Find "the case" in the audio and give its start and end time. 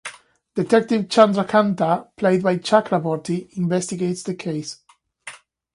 4.23-4.77